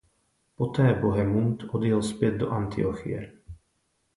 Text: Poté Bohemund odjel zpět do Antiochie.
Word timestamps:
Poté 0.55 0.93
Bohemund 0.93 1.63
odjel 1.73 2.01
zpět 2.03 2.31
do 2.31 2.51
Antiochie. 2.51 3.33